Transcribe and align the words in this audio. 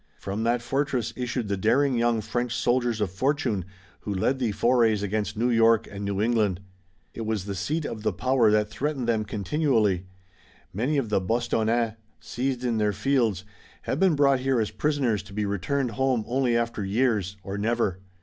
From 0.17 0.41
that 0.45 0.63
fortress 0.63 1.13
issued 1.15 1.47
the 1.47 1.55
daring 1.55 1.95
young 1.95 2.21
French 2.21 2.55
soldiers 2.55 3.01
of 3.01 3.11
fortune 3.11 3.65
who 3.99 4.11
led 4.11 4.39
the 4.39 4.51
forays 4.51 5.03
against 5.03 5.37
New 5.37 5.51
York 5.51 5.87
and 5.91 6.03
New 6.03 6.19
England. 6.23 6.59
It 7.13 7.21
was 7.21 7.45
the 7.45 7.53
seat 7.53 7.85
of 7.85 8.01
the 8.01 8.11
power 8.11 8.49
that 8.49 8.67
threatened 8.67 9.07
them 9.07 9.25
continually. 9.25 10.07
Many 10.73 10.97
of 10.97 11.09
the 11.09 11.21
Bostonnais, 11.21 11.97
seized 12.19 12.63
in 12.63 12.77
their 12.79 12.93
fields, 12.93 13.45
had 13.83 13.99
been 13.99 14.15
brought 14.15 14.39
here 14.39 14.59
as 14.59 14.71
prisoners 14.71 15.21
to 15.21 15.33
be 15.33 15.45
returned 15.45 15.91
home 15.91 16.23
only 16.27 16.57
after 16.57 16.83
years, 16.83 17.37
or 17.43 17.59
never. 17.59 17.99